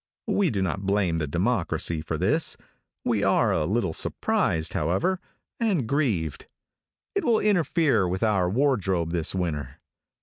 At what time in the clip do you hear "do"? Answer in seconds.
0.49-0.63